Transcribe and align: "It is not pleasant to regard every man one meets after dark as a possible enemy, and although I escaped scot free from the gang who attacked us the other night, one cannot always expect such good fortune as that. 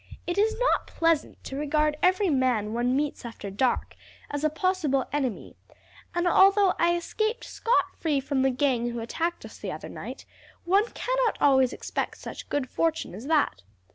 "It 0.25 0.39
is 0.39 0.57
not 0.59 0.87
pleasant 0.87 1.43
to 1.43 1.55
regard 1.55 1.95
every 2.01 2.31
man 2.31 2.73
one 2.73 2.95
meets 2.95 3.23
after 3.23 3.51
dark 3.51 3.95
as 4.31 4.43
a 4.43 4.49
possible 4.49 5.05
enemy, 5.13 5.55
and 6.15 6.27
although 6.27 6.73
I 6.79 6.95
escaped 6.95 7.43
scot 7.43 7.95
free 7.95 8.19
from 8.19 8.41
the 8.41 8.49
gang 8.49 8.89
who 8.89 8.99
attacked 8.99 9.45
us 9.45 9.59
the 9.59 9.71
other 9.71 9.89
night, 9.89 10.25
one 10.65 10.87
cannot 10.89 11.37
always 11.39 11.71
expect 11.71 12.17
such 12.17 12.49
good 12.49 12.67
fortune 12.67 13.13
as 13.13 13.27
that. 13.27 13.61